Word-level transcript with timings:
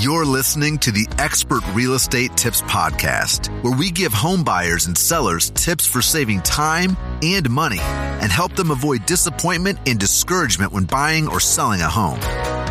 You're 0.00 0.24
listening 0.24 0.78
to 0.78 0.92
the 0.92 1.06
Expert 1.18 1.62
Real 1.74 1.92
Estate 1.92 2.34
Tips 2.34 2.62
Podcast, 2.62 3.48
where 3.62 3.76
we 3.76 3.90
give 3.90 4.14
home 4.14 4.42
buyers 4.42 4.86
and 4.86 4.96
sellers 4.96 5.50
tips 5.50 5.84
for 5.84 6.00
saving 6.00 6.40
time 6.40 6.96
and 7.22 7.50
money 7.50 7.80
and 7.80 8.32
help 8.32 8.56
them 8.56 8.70
avoid 8.70 9.04
disappointment 9.04 9.78
and 9.84 10.00
discouragement 10.00 10.72
when 10.72 10.84
buying 10.84 11.28
or 11.28 11.38
selling 11.38 11.82
a 11.82 11.86
home. 11.86 12.18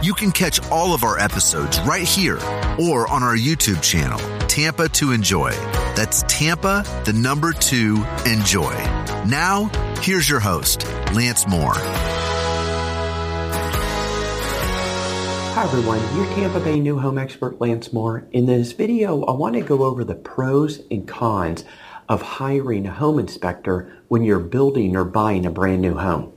You 0.04 0.16
can 0.16 0.32
catch 0.32 0.60
all 0.72 0.96
of 0.96 1.04
our 1.04 1.20
episodes 1.20 1.80
right 1.82 2.02
here 2.02 2.40
or 2.80 3.08
on 3.08 3.22
our 3.22 3.36
YouTube 3.36 3.84
channel, 3.84 4.18
Tampa 4.48 4.90
to 4.90 5.12
Enjoy. 5.12 5.52
That's 5.96 6.24
Tampa, 6.24 6.84
the 7.06 7.14
number 7.14 7.54
two, 7.54 8.04
enjoy. 8.26 8.74
Now, 9.28 9.70
here's 10.02 10.28
your 10.28 10.40
host, 10.40 10.84
Lance 11.14 11.48
Moore. 11.48 11.76
Hi 15.60 15.66
everyone, 15.66 16.00
your 16.16 16.26
Tampa 16.28 16.62
Bay 16.62 16.80
new 16.80 17.00
home 17.00 17.18
expert 17.18 17.60
Lance 17.60 17.92
Moore. 17.92 18.26
In 18.32 18.46
this 18.46 18.72
video, 18.72 19.26
I 19.26 19.34
want 19.34 19.56
to 19.56 19.62
go 19.62 19.84
over 19.84 20.06
the 20.06 20.16
pros 20.16 20.80
and 20.90 21.06
cons 21.06 21.66
of 22.08 22.22
hiring 22.22 22.88
a 22.88 22.94
home 22.94 23.20
inspector 23.20 24.02
when 24.08 24.24
you're 24.24 24.40
building 24.40 24.96
or 24.96 25.04
buying 25.04 25.46
a 25.46 25.52
brand 25.52 25.82
new 25.82 25.96
home. 25.96 26.32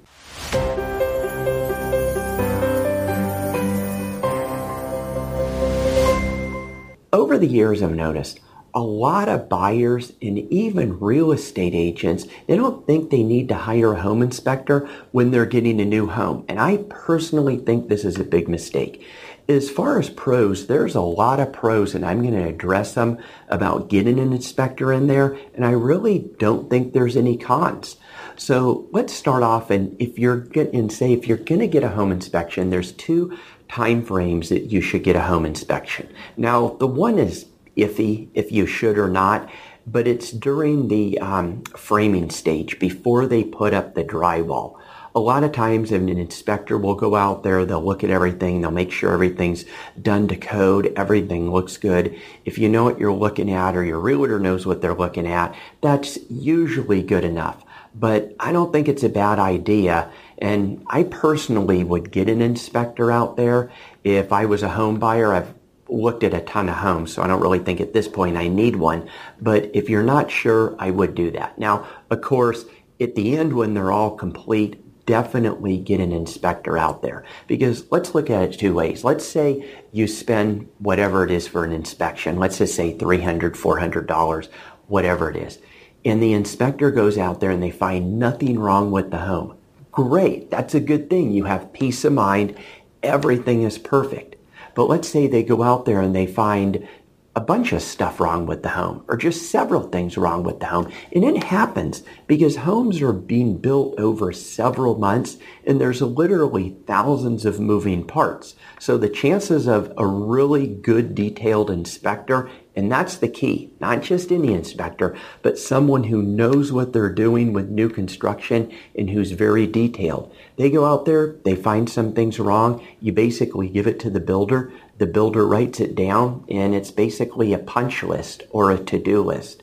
Over 7.12 7.38
the 7.38 7.46
years, 7.46 7.80
I've 7.80 7.94
noticed 7.94 8.40
a 8.74 8.80
lot 8.80 9.28
of 9.28 9.48
buyers 9.48 10.12
and 10.22 10.38
even 10.38 10.98
real 10.98 11.32
estate 11.32 11.74
agents, 11.74 12.26
they 12.46 12.56
don't 12.56 12.86
think 12.86 13.10
they 13.10 13.22
need 13.22 13.48
to 13.48 13.54
hire 13.54 13.92
a 13.92 14.00
home 14.00 14.22
inspector 14.22 14.88
when 15.10 15.30
they're 15.30 15.46
getting 15.46 15.80
a 15.80 15.84
new 15.84 16.06
home. 16.06 16.44
And 16.48 16.58
I 16.58 16.78
personally 16.88 17.58
think 17.58 17.88
this 17.88 18.04
is 18.04 18.18
a 18.18 18.24
big 18.24 18.48
mistake. 18.48 19.06
As 19.48 19.68
far 19.68 19.98
as 19.98 20.08
pros, 20.08 20.68
there's 20.68 20.94
a 20.94 21.00
lot 21.00 21.40
of 21.40 21.52
pros 21.52 21.94
and 21.94 22.06
I'm 22.06 22.22
going 22.22 22.34
to 22.34 22.48
address 22.48 22.94
them 22.94 23.18
about 23.48 23.90
getting 23.90 24.18
an 24.18 24.32
inspector 24.32 24.92
in 24.92 25.08
there. 25.08 25.36
And 25.54 25.66
I 25.66 25.72
really 25.72 26.30
don't 26.38 26.70
think 26.70 26.92
there's 26.92 27.16
any 27.16 27.36
cons. 27.36 27.96
So 28.36 28.88
let's 28.92 29.12
start 29.12 29.42
off 29.42 29.70
and 29.70 30.00
if 30.00 30.18
you're 30.18 30.38
going 30.38 30.88
to 30.88 30.94
say 30.94 31.12
if 31.12 31.26
you're 31.26 31.36
going 31.36 31.60
to 31.60 31.66
get 31.66 31.82
a 31.82 31.88
home 31.88 32.12
inspection, 32.12 32.70
there's 32.70 32.92
two 32.92 33.36
time 33.68 34.04
frames 34.04 34.48
that 34.48 34.70
you 34.70 34.80
should 34.80 35.02
get 35.02 35.16
a 35.16 35.22
home 35.22 35.44
inspection. 35.44 36.08
Now, 36.36 36.76
the 36.78 36.86
one 36.86 37.18
is 37.18 37.46
iffy 37.76 38.28
if 38.34 38.52
you 38.52 38.66
should 38.66 38.98
or 38.98 39.08
not, 39.08 39.50
but 39.86 40.06
it's 40.06 40.30
during 40.30 40.88
the 40.88 41.18
um, 41.18 41.62
framing 41.76 42.30
stage 42.30 42.78
before 42.78 43.26
they 43.26 43.44
put 43.44 43.74
up 43.74 43.94
the 43.94 44.04
drywall. 44.04 44.78
A 45.14 45.20
lot 45.20 45.44
of 45.44 45.52
times 45.52 45.92
an 45.92 46.08
inspector 46.08 46.78
will 46.78 46.94
go 46.94 47.14
out 47.14 47.42
there, 47.42 47.66
they'll 47.66 47.84
look 47.84 48.02
at 48.02 48.08
everything, 48.08 48.62
they'll 48.62 48.70
make 48.70 48.90
sure 48.90 49.12
everything's 49.12 49.66
done 50.00 50.26
to 50.28 50.36
code, 50.36 50.90
everything 50.96 51.52
looks 51.52 51.76
good. 51.76 52.18
If 52.46 52.56
you 52.56 52.70
know 52.70 52.84
what 52.84 52.98
you're 52.98 53.12
looking 53.12 53.52
at 53.52 53.76
or 53.76 53.84
your 53.84 54.00
realtor 54.00 54.38
knows 54.38 54.64
what 54.64 54.80
they're 54.80 54.94
looking 54.94 55.26
at, 55.26 55.54
that's 55.82 56.18
usually 56.30 57.02
good 57.02 57.24
enough. 57.24 57.62
But 57.94 58.34
I 58.40 58.52
don't 58.52 58.72
think 58.72 58.88
it's 58.88 59.02
a 59.02 59.10
bad 59.10 59.38
idea. 59.38 60.10
And 60.38 60.82
I 60.86 61.02
personally 61.02 61.84
would 61.84 62.10
get 62.10 62.30
an 62.30 62.40
inspector 62.40 63.12
out 63.12 63.36
there. 63.36 63.70
If 64.02 64.32
I 64.32 64.46
was 64.46 64.62
a 64.62 64.70
home 64.70 64.98
buyer, 64.98 65.34
I've 65.34 65.52
looked 65.92 66.24
at 66.24 66.34
a 66.34 66.40
ton 66.40 66.68
of 66.68 66.76
homes, 66.76 67.12
so 67.12 67.22
I 67.22 67.26
don't 67.26 67.40
really 67.40 67.58
think 67.58 67.80
at 67.80 67.92
this 67.92 68.08
point 68.08 68.36
I 68.36 68.48
need 68.48 68.76
one. 68.76 69.08
But 69.40 69.70
if 69.74 69.88
you're 69.88 70.02
not 70.02 70.30
sure, 70.30 70.74
I 70.78 70.90
would 70.90 71.14
do 71.14 71.30
that. 71.32 71.58
Now, 71.58 71.86
of 72.10 72.20
course, 72.20 72.64
at 73.00 73.14
the 73.14 73.36
end 73.36 73.52
when 73.52 73.74
they're 73.74 73.92
all 73.92 74.16
complete, 74.16 74.78
definitely 75.06 75.78
get 75.78 76.00
an 76.00 76.12
inspector 76.12 76.78
out 76.78 77.02
there 77.02 77.24
because 77.48 77.90
let's 77.90 78.14
look 78.14 78.30
at 78.30 78.42
it 78.42 78.58
two 78.58 78.72
ways. 78.72 79.04
Let's 79.04 79.26
say 79.26 79.68
you 79.90 80.06
spend 80.06 80.68
whatever 80.78 81.24
it 81.24 81.30
is 81.30 81.48
for 81.48 81.64
an 81.64 81.72
inspection. 81.72 82.38
Let's 82.38 82.58
just 82.58 82.74
say 82.74 82.96
$300, 82.96 83.52
$400, 83.52 84.48
whatever 84.86 85.30
it 85.30 85.36
is. 85.36 85.58
And 86.04 86.22
the 86.22 86.32
inspector 86.32 86.90
goes 86.90 87.18
out 87.18 87.40
there 87.40 87.50
and 87.50 87.62
they 87.62 87.70
find 87.70 88.18
nothing 88.18 88.58
wrong 88.58 88.90
with 88.90 89.10
the 89.10 89.18
home. 89.18 89.56
Great. 89.90 90.50
That's 90.50 90.74
a 90.74 90.80
good 90.80 91.10
thing. 91.10 91.32
You 91.32 91.44
have 91.44 91.72
peace 91.72 92.04
of 92.04 92.12
mind. 92.12 92.56
Everything 93.02 93.62
is 93.62 93.78
perfect. 93.78 94.31
But 94.74 94.88
let's 94.88 95.08
say 95.08 95.26
they 95.26 95.42
go 95.42 95.62
out 95.62 95.84
there 95.84 96.00
and 96.00 96.14
they 96.14 96.26
find 96.26 96.86
a 97.34 97.40
bunch 97.40 97.72
of 97.72 97.80
stuff 97.80 98.20
wrong 98.20 98.44
with 98.44 98.62
the 98.62 98.68
home 98.68 99.02
or 99.08 99.16
just 99.16 99.50
several 99.50 99.84
things 99.84 100.18
wrong 100.18 100.42
with 100.42 100.60
the 100.60 100.66
home. 100.66 100.92
And 101.12 101.24
it 101.24 101.44
happens 101.44 102.02
because 102.26 102.56
homes 102.56 103.00
are 103.00 103.12
being 103.12 103.56
built 103.56 103.98
over 103.98 104.32
several 104.32 104.98
months 104.98 105.38
and 105.66 105.80
there's 105.80 106.02
literally 106.02 106.76
thousands 106.86 107.46
of 107.46 107.58
moving 107.58 108.06
parts. 108.06 108.54
So 108.78 108.98
the 108.98 109.08
chances 109.08 109.66
of 109.66 109.92
a 109.96 110.06
really 110.06 110.66
good 110.66 111.14
detailed 111.14 111.70
inspector 111.70 112.50
and 112.74 112.90
that's 112.90 113.16
the 113.16 113.28
key, 113.28 113.70
not 113.80 114.02
just 114.02 114.32
any 114.32 114.52
inspector, 114.52 115.16
but 115.42 115.58
someone 115.58 116.04
who 116.04 116.22
knows 116.22 116.72
what 116.72 116.92
they're 116.92 117.12
doing 117.12 117.52
with 117.52 117.68
new 117.68 117.88
construction 117.88 118.72
and 118.96 119.10
who's 119.10 119.32
very 119.32 119.66
detailed. 119.66 120.34
They 120.56 120.70
go 120.70 120.86
out 120.86 121.04
there, 121.04 121.36
they 121.44 121.54
find 121.54 121.88
some 121.88 122.12
things 122.12 122.40
wrong, 122.40 122.86
you 123.00 123.12
basically 123.12 123.68
give 123.68 123.86
it 123.86 124.00
to 124.00 124.10
the 124.10 124.20
builder, 124.20 124.72
the 124.98 125.06
builder 125.06 125.46
writes 125.46 125.80
it 125.80 125.94
down, 125.94 126.44
and 126.48 126.74
it's 126.74 126.90
basically 126.90 127.52
a 127.52 127.58
punch 127.58 128.02
list 128.02 128.44
or 128.50 128.70
a 128.70 128.78
to-do 128.78 129.22
list. 129.22 129.62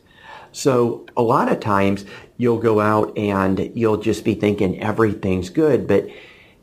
So 0.51 1.05
a 1.15 1.21
lot 1.21 1.51
of 1.51 1.59
times 1.59 2.05
you'll 2.37 2.59
go 2.59 2.79
out 2.79 3.17
and 3.17 3.71
you'll 3.75 3.97
just 3.97 4.23
be 4.23 4.35
thinking 4.35 4.81
everything's 4.81 5.49
good, 5.49 5.87
but 5.87 6.07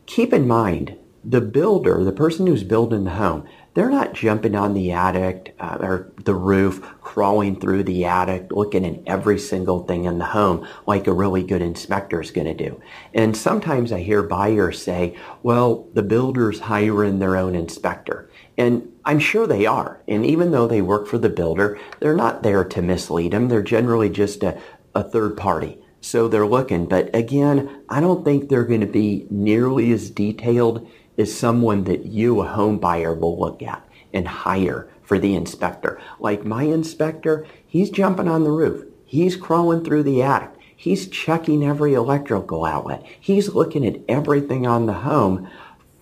keep 0.06 0.32
in 0.32 0.46
mind, 0.46 0.96
the 1.24 1.40
builder, 1.40 2.04
the 2.04 2.12
person 2.12 2.46
who's 2.46 2.62
building 2.62 3.04
the 3.04 3.10
home, 3.10 3.48
they're 3.76 3.90
not 3.90 4.14
jumping 4.14 4.56
on 4.56 4.72
the 4.72 4.90
attic 4.92 5.54
uh, 5.60 5.76
or 5.80 6.10
the 6.24 6.34
roof, 6.34 6.80
crawling 7.02 7.60
through 7.60 7.84
the 7.84 8.06
attic, 8.06 8.50
looking 8.50 8.86
at 8.86 9.02
every 9.06 9.38
single 9.38 9.84
thing 9.84 10.06
in 10.06 10.16
the 10.16 10.24
home 10.24 10.66
like 10.86 11.06
a 11.06 11.12
really 11.12 11.42
good 11.42 11.60
inspector 11.60 12.18
is 12.22 12.30
going 12.30 12.46
to 12.46 12.54
do. 12.54 12.80
And 13.12 13.36
sometimes 13.36 13.92
I 13.92 14.00
hear 14.00 14.22
buyers 14.22 14.82
say, 14.82 15.14
well, 15.42 15.86
the 15.92 16.02
builder's 16.02 16.60
hiring 16.60 17.18
their 17.18 17.36
own 17.36 17.54
inspector. 17.54 18.30
And 18.56 18.90
I'm 19.04 19.18
sure 19.18 19.46
they 19.46 19.66
are. 19.66 20.00
And 20.08 20.24
even 20.24 20.52
though 20.52 20.66
they 20.66 20.80
work 20.80 21.06
for 21.06 21.18
the 21.18 21.28
builder, 21.28 21.78
they're 22.00 22.16
not 22.16 22.42
there 22.42 22.64
to 22.64 22.80
mislead 22.80 23.34
them. 23.34 23.48
They're 23.48 23.62
generally 23.62 24.08
just 24.08 24.42
a, 24.42 24.58
a 24.94 25.04
third 25.04 25.36
party. 25.36 25.78
So 26.00 26.28
they're 26.28 26.46
looking. 26.46 26.86
But 26.86 27.14
again, 27.14 27.82
I 27.90 28.00
don't 28.00 28.24
think 28.24 28.48
they're 28.48 28.64
going 28.64 28.80
to 28.80 28.86
be 28.86 29.26
nearly 29.28 29.92
as 29.92 30.08
detailed 30.08 30.88
is 31.16 31.36
someone 31.36 31.84
that 31.84 32.06
you, 32.06 32.40
a 32.40 32.46
home 32.46 32.78
buyer, 32.78 33.14
will 33.14 33.38
look 33.38 33.62
at 33.62 33.86
and 34.12 34.26
hire 34.26 34.88
for 35.02 35.18
the 35.18 35.34
inspector. 35.34 36.00
Like 36.18 36.44
my 36.44 36.64
inspector, 36.64 37.46
he's 37.66 37.90
jumping 37.90 38.28
on 38.28 38.44
the 38.44 38.50
roof. 38.50 38.84
He's 39.04 39.36
crawling 39.36 39.84
through 39.84 40.02
the 40.02 40.22
attic. 40.22 40.50
He's 40.76 41.08
checking 41.08 41.64
every 41.64 41.94
electrical 41.94 42.64
outlet. 42.64 43.04
He's 43.18 43.54
looking 43.54 43.86
at 43.86 44.00
everything 44.08 44.66
on 44.66 44.86
the 44.86 44.92
home, 44.92 45.48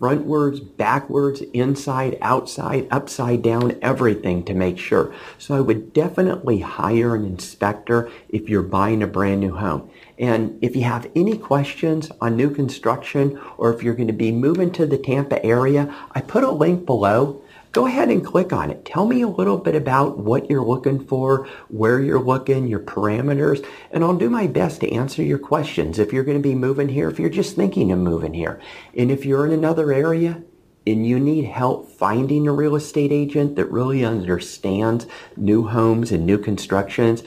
frontwards, 0.04 0.60
backwards, 0.76 1.40
inside, 1.54 2.18
outside, 2.20 2.86
upside 2.90 3.40
down, 3.40 3.74
everything 3.80 4.44
to 4.44 4.52
make 4.52 4.78
sure. 4.78 5.14
So 5.38 5.54
I 5.54 5.60
would 5.60 5.94
definitely 5.94 6.58
hire 6.58 7.14
an 7.14 7.24
inspector 7.24 8.10
if 8.28 8.50
you're 8.50 8.62
buying 8.62 9.02
a 9.02 9.06
brand 9.06 9.40
new 9.40 9.54
home. 9.54 9.88
And 10.18 10.58
if 10.62 10.76
you 10.76 10.82
have 10.82 11.10
any 11.16 11.38
questions 11.38 12.12
on 12.20 12.36
new 12.36 12.50
construction 12.50 13.40
or 13.56 13.72
if 13.72 13.82
you're 13.82 13.94
going 13.94 14.08
to 14.08 14.12
be 14.12 14.30
moving 14.30 14.70
to 14.72 14.84
the 14.84 14.98
Tampa 14.98 15.42
area, 15.42 15.94
I 16.12 16.20
put 16.20 16.44
a 16.44 16.50
link 16.50 16.84
below. 16.84 17.42
Go 17.74 17.86
ahead 17.86 18.08
and 18.08 18.24
click 18.24 18.52
on 18.52 18.70
it. 18.70 18.84
Tell 18.84 19.04
me 19.04 19.20
a 19.22 19.26
little 19.26 19.58
bit 19.58 19.74
about 19.74 20.16
what 20.16 20.48
you're 20.48 20.64
looking 20.64 21.04
for, 21.04 21.48
where 21.66 22.00
you're 22.00 22.22
looking, 22.22 22.68
your 22.68 22.78
parameters, 22.78 23.66
and 23.90 24.04
I'll 24.04 24.16
do 24.16 24.30
my 24.30 24.46
best 24.46 24.80
to 24.82 24.92
answer 24.92 25.24
your 25.24 25.40
questions 25.40 25.98
if 25.98 26.12
you're 26.12 26.22
going 26.22 26.40
to 26.40 26.48
be 26.48 26.54
moving 26.54 26.88
here, 26.88 27.10
if 27.10 27.18
you're 27.18 27.28
just 27.28 27.56
thinking 27.56 27.90
of 27.90 27.98
moving 27.98 28.32
here. 28.32 28.60
And 28.96 29.10
if 29.10 29.26
you're 29.26 29.44
in 29.44 29.50
another 29.50 29.92
area, 29.92 30.44
and 30.86 31.04
you 31.04 31.18
need 31.18 31.46
help 31.46 31.90
finding 31.90 32.46
a 32.46 32.52
real 32.52 32.76
estate 32.76 33.10
agent 33.10 33.56
that 33.56 33.66
really 33.72 34.04
understands 34.04 35.08
new 35.36 35.66
homes 35.66 36.12
and 36.12 36.24
new 36.24 36.38
constructions, 36.38 37.24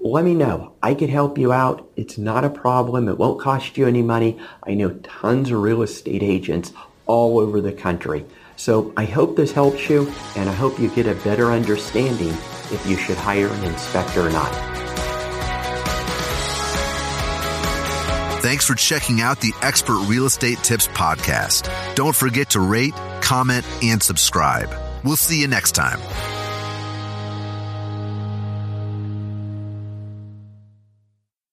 let 0.00 0.24
me 0.24 0.34
know. 0.34 0.74
I 0.82 0.94
could 0.94 1.10
help 1.10 1.38
you 1.38 1.52
out. 1.52 1.88
It's 1.94 2.18
not 2.18 2.44
a 2.44 2.50
problem. 2.50 3.08
It 3.08 3.18
won't 3.18 3.40
cost 3.40 3.78
you 3.78 3.86
any 3.86 4.02
money. 4.02 4.40
I 4.66 4.74
know 4.74 4.90
tons 5.04 5.52
of 5.52 5.60
real 5.60 5.82
estate 5.82 6.24
agents 6.24 6.72
all 7.06 7.38
over 7.38 7.60
the 7.60 7.72
country. 7.72 8.24
So 8.56 8.92
I 8.96 9.04
hope 9.04 9.36
this 9.36 9.52
helps 9.52 9.88
you, 9.88 10.12
and 10.36 10.48
I 10.48 10.52
hope 10.52 10.78
you 10.78 10.88
get 10.90 11.06
a 11.06 11.14
better 11.16 11.50
understanding 11.50 12.30
if 12.72 12.86
you 12.86 12.96
should 12.96 13.16
hire 13.16 13.48
an 13.48 13.64
inspector 13.64 14.26
or 14.26 14.30
not. 14.30 14.52
Thanks 18.42 18.66
for 18.66 18.74
checking 18.74 19.22
out 19.22 19.40
the 19.40 19.52
Expert 19.62 20.06
Real 20.06 20.26
Estate 20.26 20.58
Tips 20.58 20.86
podcast. 20.88 21.70
Don't 21.94 22.14
forget 22.14 22.50
to 22.50 22.60
rate, 22.60 22.94
comment, 23.22 23.66
and 23.82 24.02
subscribe. 24.02 24.68
We'll 25.02 25.16
see 25.16 25.40
you 25.40 25.48
next 25.48 25.72
time. 25.72 25.98